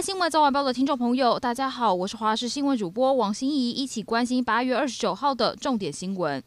[0.00, 6.40] 新闻早晚报的听众朋友，大家好，我是华视新闻主播王心怡，一起关心八月二十九号的重点新闻。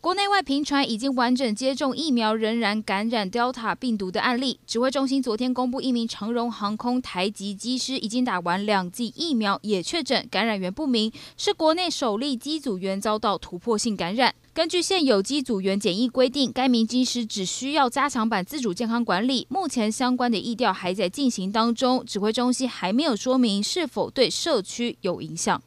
[0.00, 4.60] 国内外频传已经完整接种疫苗仍然感染 Delta 病毒的案例。
[4.64, 14.32] 指挥中心昨天公布，一名长荣航空台籍机师已经打完两剂疫苗，也确诊感染源不明，是国内首例机组员遭到突破性感染。
[14.54, 19.48] 根据现有机组员检疫规定，该名机师只需要加强版自主健康管理。
[19.50, 25.60] 目前相关的疫调还在进行当中，指挥中心还没有说明是否对社区有影响。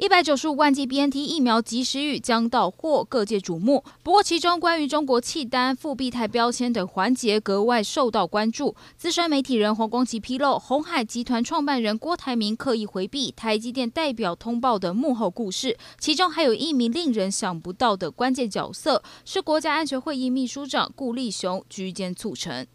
[0.00, 3.84] 一百九十五万剂 BNT 疫苗及时雨将到货，各界瞩目。
[4.02, 8.74] 不过，其中关于中国契丹、复必泰标签等环节格外受到关注。
[8.96, 22.66] 资深媒体人黄光琦披露，鸿海集团创办人郭台铭刻意回避台积电代表通报的幕后故事，其中还有一名令人想不到的关键角色，是国家安全会议秘书长顾立雄居间促成。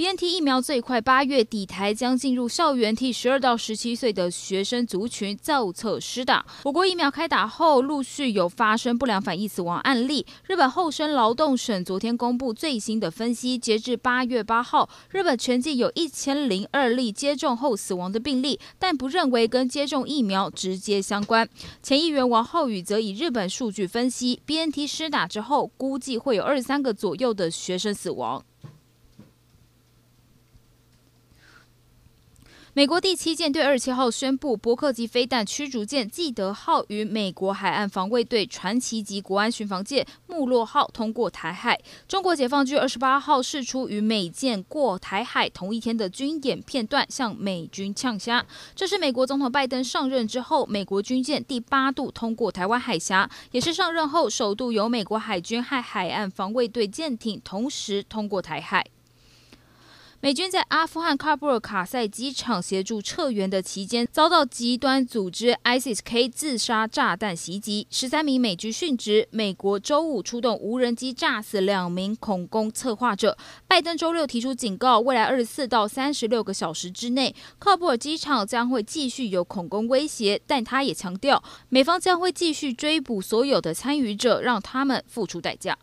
[0.00, 6.42] BNT 疫苗最快八月底台将进入校园，替十二到十七岁的学生族群造册施打。
[6.62, 10.24] 我国疫苗开打后，陆续有发生不良反应死亡案例。
[10.46, 21.46] 日本厚生劳动省昨天公布最新的分析，截至八月八号，日本全境有一千零二例接种后死亡的病例，但不认为跟接种疫苗直接相关。
[21.82, 28.42] 前议员王浩宇则以日本数据分析，BNT 施打之后，估计会有二十三个左右的学生死亡。
[32.72, 41.76] 美国第七舰队二十七号宣布，伯克级飞弹驱逐舰“基德号”与美国海岸防卫队传奇级国安巡防舰“穆洛号”通过台海。
[42.06, 48.46] 中国解放军二十八号释出与美舰过台海同一天的军演片段，向美军呛虾。
[48.76, 58.86] 这是美国总统拜登上任之后，美国军舰第八度通过台湾海峡，也是上任后首度由美国海军和海岸防卫队舰艇同时通过台海。
[60.22, 69.26] 美军在阿富汗喀布尔卡塞机场协助撤援的期间，遭到极端组织 ISIS-K 自杀炸弹袭击，十三名美军殉职。
[69.30, 73.38] 美国周五出动无人机炸死两名恐攻策划者。
[73.66, 80.38] 拜登周六提出警告，未来二十四到三十六个小时之内，喀布尔机场将会继续有恐攻威胁。
[80.46, 85.78] 但他也强调，美方将会继续追捕所有的参与者，让他们付出代价。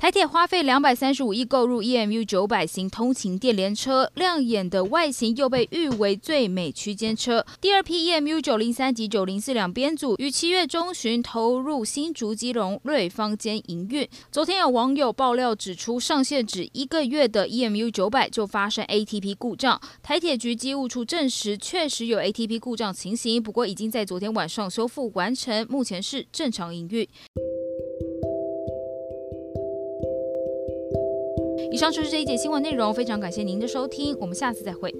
[0.00, 7.44] 台铁花费两百三十五亿购入 EMU 九百型通勤电联车，亮眼的外形又被誉为最美区间车。
[7.60, 14.08] 第二批 EMU 九零三及九零四两编组于七月中旬投入新竹基隆瑞芳间营运。
[14.32, 19.78] 昨天有网友爆料指出，上线只一个月的 EMU 九百就发生 ATP 故障。
[20.02, 27.06] 台铁局机务处证实，确实有 ATP 故障情形，不过已经在昨天晚上修复完成，目前是正常营运。
[31.80, 34.94] 以上就是这一节新闻内容，非常感谢您的收听，我们下次再会。